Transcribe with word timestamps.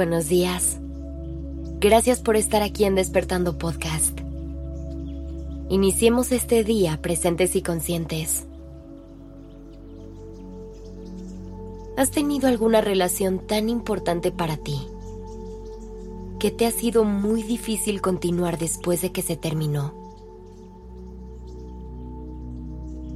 Buenos 0.00 0.30
días. 0.30 0.78
Gracias 1.78 2.20
por 2.20 2.36
estar 2.36 2.62
aquí 2.62 2.84
en 2.84 2.94
Despertando 2.94 3.58
Podcast. 3.58 4.18
Iniciemos 5.68 6.32
este 6.32 6.64
día 6.64 7.02
presentes 7.02 7.54
y 7.54 7.60
conscientes. 7.60 8.46
¿Has 11.98 12.10
tenido 12.12 12.48
alguna 12.48 12.80
relación 12.80 13.46
tan 13.46 13.68
importante 13.68 14.32
para 14.32 14.56
ti 14.56 14.80
que 16.38 16.50
te 16.50 16.64
ha 16.64 16.70
sido 16.70 17.04
muy 17.04 17.42
difícil 17.42 18.00
continuar 18.00 18.56
después 18.56 19.02
de 19.02 19.12
que 19.12 19.20
se 19.20 19.36
terminó? 19.36 19.92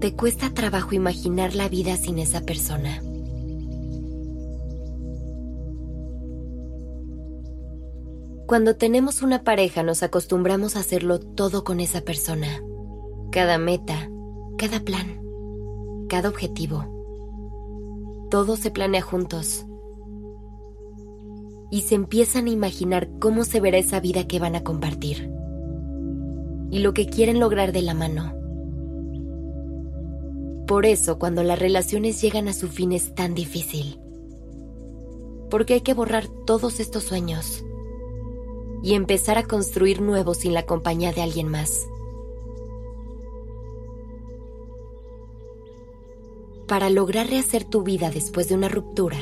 ¿Te 0.00 0.14
cuesta 0.14 0.50
trabajo 0.50 0.94
imaginar 0.94 1.54
la 1.54 1.70
vida 1.70 1.96
sin 1.96 2.18
esa 2.18 2.42
persona? 2.42 3.00
Cuando 8.46 8.76
tenemos 8.76 9.22
una 9.22 9.42
pareja 9.42 9.82
nos 9.82 10.02
acostumbramos 10.02 10.76
a 10.76 10.80
hacerlo 10.80 11.18
todo 11.18 11.64
con 11.64 11.80
esa 11.80 12.02
persona. 12.02 12.62
Cada 13.30 13.56
meta, 13.56 14.10
cada 14.58 14.80
plan, 14.80 15.22
cada 16.10 16.28
objetivo. 16.28 16.84
Todo 18.30 18.56
se 18.56 18.70
planea 18.70 19.00
juntos. 19.00 19.64
Y 21.70 21.82
se 21.82 21.94
empiezan 21.94 22.46
a 22.46 22.50
imaginar 22.50 23.08
cómo 23.18 23.44
se 23.44 23.60
verá 23.60 23.78
esa 23.78 23.98
vida 23.98 24.26
que 24.26 24.38
van 24.38 24.56
a 24.56 24.62
compartir. 24.62 25.30
Y 26.70 26.80
lo 26.80 26.92
que 26.92 27.06
quieren 27.06 27.40
lograr 27.40 27.72
de 27.72 27.80
la 27.80 27.94
mano. 27.94 28.34
Por 30.66 30.84
eso 30.84 31.18
cuando 31.18 31.42
las 31.42 31.58
relaciones 31.58 32.20
llegan 32.20 32.48
a 32.48 32.52
su 32.52 32.68
fin 32.68 32.92
es 32.92 33.14
tan 33.14 33.34
difícil. 33.34 33.98
Porque 35.48 35.74
hay 35.74 35.80
que 35.80 35.94
borrar 35.94 36.28
todos 36.44 36.78
estos 36.78 37.04
sueños 37.04 37.64
y 38.84 38.92
empezar 38.92 39.38
a 39.38 39.44
construir 39.44 40.02
nuevos 40.02 40.36
sin 40.36 40.52
la 40.52 40.66
compañía 40.66 41.10
de 41.10 41.22
alguien 41.22 41.48
más. 41.48 41.88
Para 46.68 46.90
lograr 46.90 47.28
rehacer 47.28 47.64
tu 47.64 47.82
vida 47.82 48.10
después 48.10 48.50
de 48.50 48.56
una 48.56 48.68
ruptura, 48.68 49.16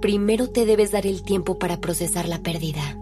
primero 0.00 0.50
te 0.50 0.66
debes 0.66 0.92
dar 0.92 1.04
el 1.04 1.24
tiempo 1.24 1.58
para 1.58 1.80
procesar 1.80 2.28
la 2.28 2.40
pérdida. 2.40 2.96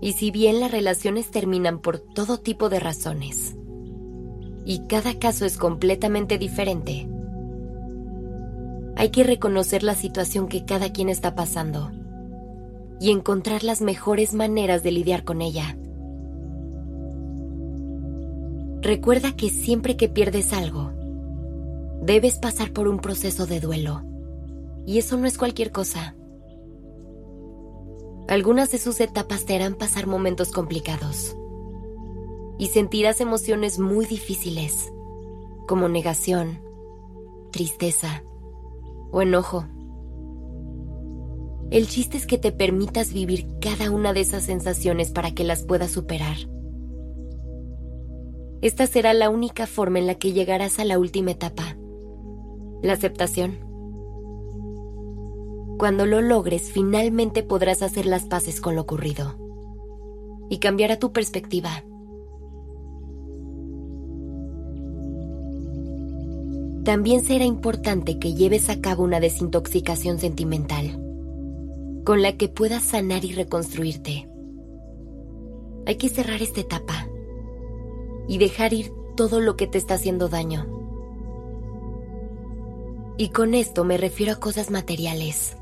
Y 0.00 0.14
si 0.14 0.32
bien 0.32 0.58
las 0.58 0.72
relaciones 0.72 1.30
terminan 1.30 1.78
por 1.78 2.00
todo 2.00 2.38
tipo 2.38 2.68
de 2.68 2.80
razones, 2.80 3.54
y 4.64 4.88
cada 4.88 5.20
caso 5.20 5.44
es 5.44 5.56
completamente 5.56 6.36
diferente, 6.36 7.08
hay 8.96 9.10
que 9.10 9.22
reconocer 9.22 9.84
la 9.84 9.94
situación 9.94 10.48
que 10.48 10.64
cada 10.64 10.90
quien 10.92 11.08
está 11.08 11.36
pasando 11.36 11.92
y 13.00 13.10
encontrar 13.10 13.64
las 13.64 13.80
mejores 13.80 14.34
maneras 14.34 14.82
de 14.82 14.92
lidiar 14.92 15.24
con 15.24 15.40
ella. 15.40 15.76
Recuerda 18.82 19.34
que 19.36 19.48
siempre 19.48 19.96
que 19.96 20.08
pierdes 20.08 20.52
algo, 20.52 20.92
debes 22.02 22.38
pasar 22.38 22.72
por 22.72 22.88
un 22.88 22.98
proceso 22.98 23.46
de 23.46 23.60
duelo. 23.60 24.02
Y 24.86 24.98
eso 24.98 25.16
no 25.16 25.26
es 25.26 25.38
cualquier 25.38 25.70
cosa. 25.70 26.14
Algunas 28.28 28.70
de 28.70 28.78
sus 28.78 29.00
etapas 29.00 29.44
te 29.44 29.54
harán 29.54 29.74
pasar 29.74 30.06
momentos 30.06 30.50
complicados. 30.50 31.36
Y 32.58 32.68
sentirás 32.68 33.20
emociones 33.20 33.78
muy 33.78 34.06
difíciles, 34.06 34.92
como 35.66 35.88
negación, 35.88 36.60
tristeza 37.50 38.22
o 39.10 39.22
enojo. 39.22 39.66
El 41.70 41.86
chiste 41.86 42.16
es 42.16 42.26
que 42.26 42.36
te 42.36 42.50
permitas 42.50 43.12
vivir 43.12 43.46
cada 43.60 43.92
una 43.92 44.12
de 44.12 44.20
esas 44.20 44.42
sensaciones 44.42 45.12
para 45.12 45.30
que 45.30 45.44
las 45.44 45.62
puedas 45.62 45.92
superar. 45.92 46.36
Esta 48.60 48.88
será 48.88 49.14
la 49.14 49.30
única 49.30 49.68
forma 49.68 50.00
en 50.00 50.08
la 50.08 50.16
que 50.16 50.32
llegarás 50.32 50.80
a 50.80 50.84
la 50.84 50.98
última 50.98 51.30
etapa, 51.30 51.76
la 52.82 52.94
aceptación. 52.94 53.58
Cuando 55.78 56.06
lo 56.06 56.20
logres, 56.20 56.72
finalmente 56.72 57.44
podrás 57.44 57.82
hacer 57.82 58.04
las 58.04 58.24
paces 58.24 58.60
con 58.60 58.74
lo 58.74 58.82
ocurrido 58.82 59.36
y 60.50 60.58
cambiará 60.58 60.98
tu 60.98 61.12
perspectiva. 61.12 61.84
También 66.82 67.22
será 67.22 67.44
importante 67.44 68.18
que 68.18 68.34
lleves 68.34 68.68
a 68.70 68.80
cabo 68.80 69.04
una 69.04 69.20
desintoxicación 69.20 70.18
sentimental 70.18 70.99
con 72.04 72.22
la 72.22 72.36
que 72.36 72.48
puedas 72.48 72.82
sanar 72.82 73.24
y 73.24 73.32
reconstruirte. 73.32 74.28
Hay 75.86 75.96
que 75.96 76.08
cerrar 76.08 76.42
esta 76.42 76.60
etapa 76.60 77.08
y 78.28 78.38
dejar 78.38 78.72
ir 78.72 78.92
todo 79.16 79.40
lo 79.40 79.56
que 79.56 79.66
te 79.66 79.78
está 79.78 79.94
haciendo 79.94 80.28
daño. 80.28 80.66
Y 83.18 83.30
con 83.30 83.54
esto 83.54 83.84
me 83.84 83.98
refiero 83.98 84.32
a 84.32 84.36
cosas 84.36 84.70
materiales 84.70 85.56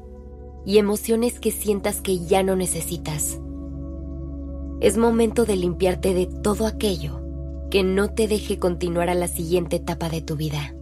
y 0.65 0.79
emociones 0.79 1.41
que 1.41 1.51
sientas 1.51 2.01
que 2.01 2.25
ya 2.25 2.43
no 2.43 2.55
necesitas. 2.55 3.41
Es 4.81 4.97
momento 4.97 5.45
de 5.45 5.57
limpiarte 5.57 6.15
de 6.15 6.27
todo 6.27 6.67
aquello 6.67 7.21
que 7.71 7.83
no 7.83 8.11
te 8.11 8.29
deje 8.29 8.59
continuar 8.59 9.11
a 9.11 9.15
la 9.15 9.29
siguiente 9.29 9.77
etapa 9.77 10.09
de 10.09 10.23
tu 10.23 10.37
vida. 10.37 10.75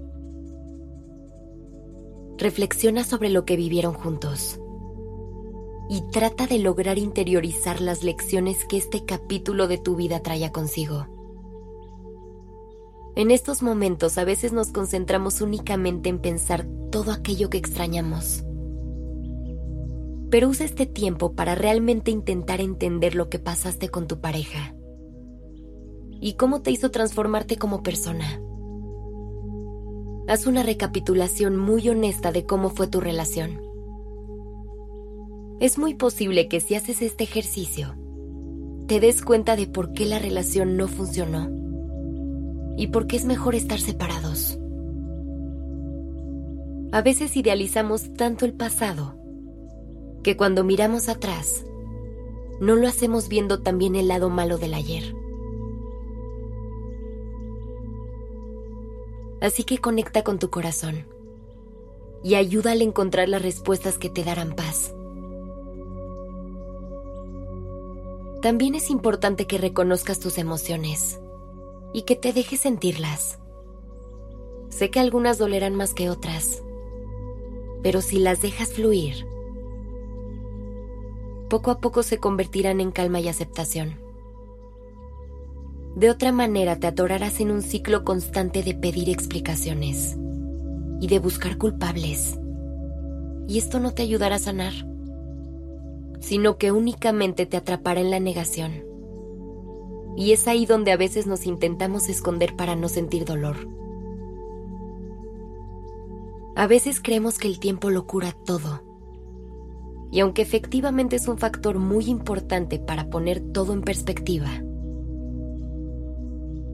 Reflexiona 2.36 3.04
sobre 3.04 3.30
lo 3.30 3.46
que 3.46 3.56
vivieron 3.56 3.94
juntos 3.94 4.60
y 5.88 6.02
trata 6.10 6.46
de 6.46 6.58
lograr 6.58 6.98
interiorizar 6.98 7.80
las 7.80 8.02
lecciones 8.02 8.64
que 8.64 8.76
este 8.76 9.04
capítulo 9.04 9.68
de 9.68 9.78
tu 9.78 9.94
vida 9.94 10.20
trae 10.20 10.50
consigo. 10.50 11.06
En 13.14 13.30
estos 13.30 13.62
momentos 13.62 14.18
a 14.18 14.24
veces 14.24 14.52
nos 14.52 14.72
concentramos 14.72 15.40
únicamente 15.40 16.08
en 16.08 16.18
pensar 16.18 16.66
todo 16.90 17.12
aquello 17.12 17.48
que 17.48 17.58
extrañamos. 17.58 18.44
Pero 20.28 20.48
usa 20.48 20.66
este 20.66 20.86
tiempo 20.86 21.34
para 21.34 21.54
realmente 21.54 22.10
intentar 22.10 22.60
entender 22.60 23.14
lo 23.14 23.30
que 23.30 23.38
pasaste 23.38 23.88
con 23.88 24.06
tu 24.06 24.20
pareja 24.20 24.74
y 26.20 26.34
cómo 26.34 26.62
te 26.62 26.72
hizo 26.72 26.90
transformarte 26.90 27.56
como 27.56 27.82
persona. 27.82 28.40
Haz 30.28 30.46
una 30.46 30.64
recapitulación 30.64 31.56
muy 31.56 31.88
honesta 31.88 32.32
de 32.32 32.44
cómo 32.44 32.70
fue 32.70 32.88
tu 32.88 33.00
relación 33.00 33.65
es 35.58 35.78
muy 35.78 35.94
posible 35.94 36.48
que 36.48 36.60
si 36.60 36.74
haces 36.74 37.00
este 37.00 37.24
ejercicio, 37.24 37.94
te 38.86 39.00
des 39.00 39.22
cuenta 39.22 39.56
de 39.56 39.66
por 39.66 39.92
qué 39.92 40.04
la 40.04 40.18
relación 40.18 40.76
no 40.76 40.86
funcionó 40.86 41.50
y 42.76 42.88
por 42.88 43.06
qué 43.06 43.16
es 43.16 43.24
mejor 43.24 43.54
estar 43.54 43.80
separados. 43.80 44.58
A 46.92 47.02
veces 47.02 47.36
idealizamos 47.36 48.12
tanto 48.14 48.44
el 48.44 48.52
pasado 48.52 49.16
que 50.22 50.36
cuando 50.36 50.62
miramos 50.62 51.08
atrás, 51.08 51.64
no 52.60 52.74
lo 52.76 52.86
hacemos 52.86 53.28
viendo 53.28 53.62
también 53.62 53.96
el 53.96 54.08
lado 54.08 54.28
malo 54.28 54.58
del 54.58 54.74
ayer. 54.74 55.14
Así 59.40 59.64
que 59.64 59.78
conecta 59.78 60.22
con 60.22 60.38
tu 60.38 60.50
corazón 60.50 61.06
y 62.22 62.34
ayúdale 62.34 62.82
a 62.82 62.88
encontrar 62.88 63.28
las 63.28 63.42
respuestas 63.42 63.98
que 63.98 64.10
te 64.10 64.24
darán 64.24 64.54
paz. 64.54 64.95
También 68.46 68.76
es 68.76 68.90
importante 68.90 69.48
que 69.48 69.58
reconozcas 69.58 70.20
tus 70.20 70.38
emociones 70.38 71.18
y 71.92 72.02
que 72.02 72.14
te 72.14 72.32
dejes 72.32 72.60
sentirlas. 72.60 73.40
Sé 74.68 74.88
que 74.88 75.00
algunas 75.00 75.36
dolerán 75.36 75.74
más 75.74 75.94
que 75.94 76.10
otras, 76.10 76.62
pero 77.82 78.00
si 78.02 78.20
las 78.20 78.42
dejas 78.42 78.72
fluir, 78.72 79.26
poco 81.50 81.72
a 81.72 81.80
poco 81.80 82.04
se 82.04 82.18
convertirán 82.18 82.80
en 82.80 82.92
calma 82.92 83.18
y 83.18 83.26
aceptación. 83.26 83.98
De 85.96 86.08
otra 86.08 86.30
manera 86.30 86.78
te 86.78 86.86
atorarás 86.86 87.40
en 87.40 87.50
un 87.50 87.62
ciclo 87.62 88.04
constante 88.04 88.62
de 88.62 88.74
pedir 88.74 89.10
explicaciones 89.10 90.16
y 91.00 91.08
de 91.08 91.18
buscar 91.18 91.58
culpables. 91.58 92.38
Y 93.48 93.58
esto 93.58 93.80
no 93.80 93.92
te 93.92 94.02
ayudará 94.02 94.36
a 94.36 94.38
sanar 94.38 94.72
sino 96.20 96.58
que 96.58 96.72
únicamente 96.72 97.46
te 97.46 97.56
atrapará 97.56 98.00
en 98.00 98.10
la 98.10 98.20
negación. 98.20 98.84
Y 100.16 100.32
es 100.32 100.48
ahí 100.48 100.66
donde 100.66 100.92
a 100.92 100.96
veces 100.96 101.26
nos 101.26 101.46
intentamos 101.46 102.08
esconder 102.08 102.56
para 102.56 102.74
no 102.74 102.88
sentir 102.88 103.24
dolor. 103.24 103.68
A 106.54 106.66
veces 106.66 107.00
creemos 107.02 107.38
que 107.38 107.48
el 107.48 107.58
tiempo 107.58 107.90
lo 107.90 108.06
cura 108.06 108.32
todo. 108.44 108.82
Y 110.10 110.20
aunque 110.20 110.42
efectivamente 110.42 111.16
es 111.16 111.28
un 111.28 111.36
factor 111.36 111.78
muy 111.78 112.06
importante 112.06 112.78
para 112.78 113.10
poner 113.10 113.40
todo 113.40 113.72
en 113.72 113.82
perspectiva, 113.82 114.50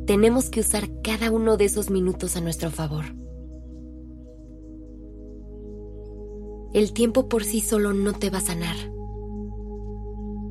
tenemos 0.06 0.50
que 0.50 0.61
usar 0.61 0.88
cada 1.03 1.31
uno 1.31 1.56
de 1.56 1.65
esos 1.65 1.91
minutos 1.91 2.37
a 2.37 2.41
nuestro 2.41 2.71
favor. 2.71 3.06
el 6.73 6.95
tiempo 6.95 7.29
por 7.29 7.45
sí 7.45 7.61
solo 7.61 7.93
no 7.93 8.15
te 8.15 8.31
va 8.31 8.38
a 8.38 8.43
sanar. 8.43 8.92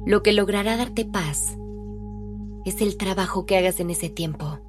Lo 0.05 0.23
que 0.23 0.33
logrará 0.33 0.77
darte 0.77 1.05
paz 1.05 1.57
es 2.65 2.81
el 2.81 2.97
trabajo 2.97 3.45
que 3.45 3.55
hagas 3.55 3.79
en 3.79 3.91
ese 3.91 4.09
tiempo. 4.09 4.59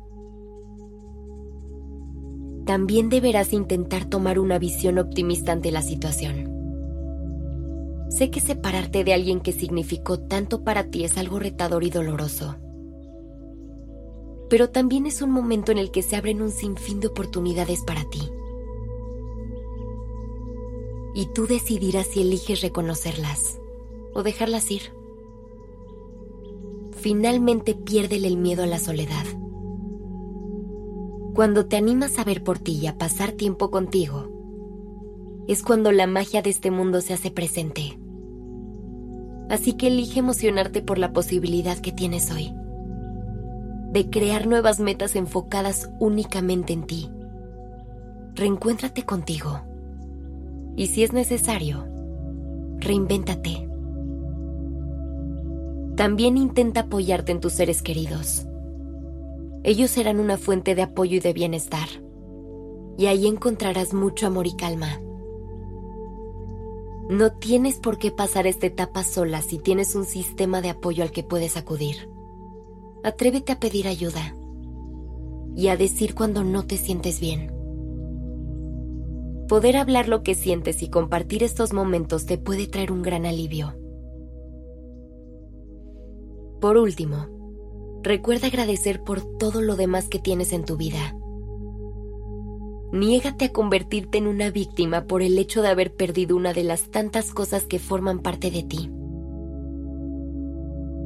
También 2.67 3.09
deberás 3.09 3.55
intentar 3.55 4.05
tomar 4.05 4.39
una 4.39 4.59
visión 4.59 4.99
optimista 4.99 5.53
ante 5.53 5.73
la 5.73 5.81
situación. 5.81 6.51
Sé 8.11 8.31
que 8.31 8.41
separarte 8.41 9.05
de 9.05 9.15
alguien 9.15 9.41
que 9.41 9.53
significó 9.53 10.21
tanto 10.21 10.65
para 10.65 10.91
ti 10.91 11.05
es 11.05 11.17
algo 11.17 11.39
retador 11.39 11.83
y 11.83 11.89
doloroso. 11.89 12.57
Pero 14.51 14.69
también 14.69 15.07
es 15.07 15.23
un 15.23 15.31
momento 15.31 15.73
en 15.73 15.79
el 15.79 15.91
que 15.91 16.03
se 16.03 16.15
abren 16.15 16.43
un 16.43 16.51
sinfín 16.51 17.01
de 17.01 17.07
oportunidades 17.07 17.81
para 17.87 18.05
ti. 18.11 18.31
Y 21.15 21.27
tú 21.33 21.47
decidirás 21.47 22.09
si 22.09 22.21
eliges 22.21 22.61
reconocerlas 22.61 23.59
o 24.13 24.23
dejarlas 24.23 24.71
ir. 24.71 25.02
Finalmente 27.03 27.75
piérdele 27.75 28.29
el 28.29 28.37
miedo 28.37 28.63
a 28.63 28.67
la 28.67 28.79
soledad. 28.79 29.25
Cuando 31.35 31.67
te 31.67 31.77
animas 31.77 32.17
a 32.21 32.23
ver 32.23 32.45
por 32.45 32.61
ti 32.61 32.79
y 32.81 32.87
a 32.87 32.97
pasar 32.97 33.33
tiempo 33.33 33.73
contigo, 33.73 34.29
es 35.49 35.65
cuando 35.65 35.91
la 35.91 36.07
magia 36.07 36.43
de 36.43 36.51
este 36.51 36.71
mundo 36.71 37.01
se 37.01 37.13
hace 37.13 37.33
presente. 37.33 37.99
Así 39.51 39.73
que 39.73 39.89
elige 39.89 40.21
emocionarte 40.21 40.81
por 40.81 40.99
la 40.99 41.13
posibilidad 41.13 41.77
que 41.77 41.91
tienes 41.91 42.31
hoy, 42.31 42.55
de 43.91 44.09
crear 44.09 44.47
nuevas 44.47 44.79
metas 44.79 45.17
enfocadas 45.17 45.91
únicamente 45.99 46.73
en 46.73 46.85
ti. 46.85 47.11
Reencuéntrate 48.37 49.05
contigo. 49.05 49.61
Y 50.77 50.87
si 50.87 51.03
es 51.03 51.13
necesario, 51.13 51.85
reinvéntate. 52.79 53.72
También 56.03 56.37
intenta 56.37 56.81
apoyarte 56.81 57.31
en 57.31 57.39
tus 57.39 57.53
seres 57.53 57.81
queridos. 57.81 58.45
Ellos 59.63 59.89
serán 59.89 60.19
una 60.19 60.37
fuente 60.37 60.75
de 60.75 60.83
apoyo 60.83 61.19
y 61.19 61.21
de 61.21 61.33
bienestar. 61.33 61.87
Y 62.99 63.07
ahí 63.07 63.29
encontrarás 63.29 63.95
mucho 63.95 64.27
amor 64.27 64.49
y 64.49 64.57
calma. 64.57 65.01
No 67.09 67.31
tienes 67.35 67.77
por 67.77 67.99
qué 67.99 68.11
pasar 68.11 68.49
esta 68.49 68.67
etapa 68.67 69.05
sola 69.05 69.43
si 69.43 69.59
tienes 69.61 69.95
un 69.95 70.05
sistema 70.05 70.61
de 70.61 70.71
apoyo 70.71 71.05
al 71.05 71.13
que 71.13 71.23
puedes 71.23 71.57
acudir. 71.57 72.11
Atrévete 73.05 73.53
a 73.53 73.61
pedir 73.61 73.87
ayuda 73.87 74.35
y 75.55 75.69
a 75.69 75.77
decir 75.77 76.17
cuando 76.17 76.43
no 76.43 76.67
te 76.67 76.79
sientes 76.79 77.21
bien. 77.21 77.53
Poder 79.47 79.77
hablar 79.77 80.09
lo 80.09 80.25
que 80.25 80.35
sientes 80.35 80.83
y 80.83 80.89
compartir 80.89 81.45
estos 81.45 81.73
momentos 81.73 82.27
te 82.27 82.39
puede 82.39 82.67
traer 82.67 82.91
un 82.91 83.03
gran 83.03 83.25
alivio. 83.25 83.81
Por 86.63 86.79
último, 86.79 87.27
recuerda 88.03 88.47
agradecer 88.47 89.05
por 89.05 89.21
todo 89.37 89.61
lo 89.61 89.77
demás 89.77 90.09
que 90.09 90.19
tienes 90.19 90.55
en 90.55 90.65
tu 90.65 90.79
vida 90.79 91.15
Niégate 92.93 93.47
a 93.47 93.53
convertirte 93.53 94.19
en 94.19 94.27
una 94.27 94.51
víctima 94.51 95.07
por 95.07 95.23
el 95.23 95.39
hecho 95.39 95.63
de 95.63 95.69
haber 95.69 95.95
perdido 95.95 96.37
una 96.37 96.53
de 96.53 96.63
las 96.63 96.91
tantas 96.91 97.33
cosas 97.33 97.65
que 97.65 97.79
forman 97.79 98.19
parte 98.19 98.51
de 98.51 98.63
ti. 98.63 98.91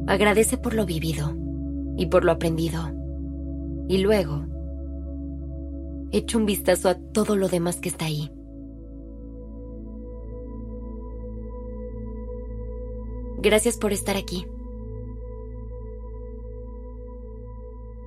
Agradece 0.08 0.58
por 0.58 0.74
lo 0.74 0.84
vivido 0.84 1.36
y 1.96 2.06
por 2.06 2.24
lo 2.24 2.32
aprendido. 2.32 2.90
Y 3.88 3.98
luego, 3.98 4.46
echa 6.10 6.38
un 6.38 6.44
vistazo 6.44 6.88
a 6.88 6.96
todo 6.96 7.36
lo 7.36 7.48
demás 7.48 7.76
que 7.76 7.88
está 7.88 8.06
ahí. 8.06 8.32
Gracias 13.38 13.76
por 13.76 13.92
estar 13.92 14.16
aquí. 14.16 14.44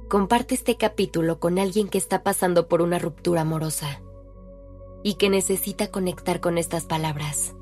Comparte 0.09 0.55
este 0.55 0.75
capítulo 0.75 1.39
con 1.39 1.59
alguien 1.59 1.87
que 1.87 1.99
está 1.99 2.23
pasando 2.23 2.67
por 2.67 2.81
una 2.81 2.99
ruptura 2.99 3.41
amorosa 3.41 4.01
y 5.03 5.13
que 5.13 5.29
necesita 5.29 5.91
conectar 5.91 6.41
con 6.41 6.57
estas 6.57 6.85
palabras. 6.85 7.53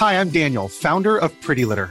Hi, 0.00 0.14
I'm 0.14 0.30
Daniel, 0.30 0.68
founder 0.68 1.18
of 1.18 1.30
Pretty 1.42 1.64
Litter. 1.64 1.90